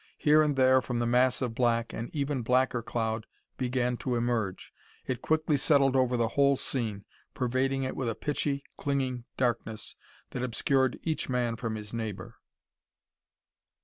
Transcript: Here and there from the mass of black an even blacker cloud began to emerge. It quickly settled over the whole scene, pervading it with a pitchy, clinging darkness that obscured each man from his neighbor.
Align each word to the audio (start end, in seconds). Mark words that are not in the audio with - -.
Here 0.17 0.41
and 0.41 0.55
there 0.55 0.81
from 0.81 0.97
the 0.97 1.05
mass 1.05 1.43
of 1.43 1.53
black 1.53 1.93
an 1.93 2.09
even 2.11 2.41
blacker 2.41 2.81
cloud 2.81 3.27
began 3.55 3.97
to 3.97 4.15
emerge. 4.15 4.73
It 5.05 5.21
quickly 5.21 5.57
settled 5.57 5.95
over 5.95 6.17
the 6.17 6.29
whole 6.29 6.57
scene, 6.57 7.05
pervading 7.35 7.83
it 7.83 7.95
with 7.95 8.09
a 8.09 8.15
pitchy, 8.15 8.63
clinging 8.79 9.25
darkness 9.37 9.95
that 10.31 10.41
obscured 10.41 10.97
each 11.03 11.29
man 11.29 11.55
from 11.55 11.75
his 11.75 11.93
neighbor. 11.93 12.33